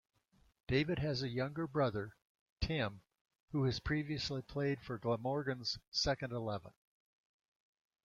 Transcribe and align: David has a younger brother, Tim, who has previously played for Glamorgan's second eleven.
David 0.67 0.97
has 0.97 1.21
a 1.21 1.29
younger 1.29 1.67
brother, 1.67 2.15
Tim, 2.59 3.03
who 3.51 3.65
has 3.65 3.79
previously 3.79 4.41
played 4.41 4.81
for 4.81 4.97
Glamorgan's 4.97 5.77
second 5.91 6.33
eleven. 6.33 6.73